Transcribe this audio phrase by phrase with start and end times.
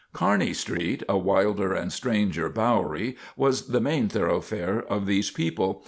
[0.13, 5.79] Kearney street, a wilder and stranger Bowery, was the main thoroughfare of these people.